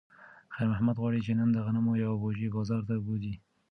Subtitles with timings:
[0.53, 3.33] خیر محمد غواړي چې نن د غنمو یوه بوجۍ بازار ته بوځي.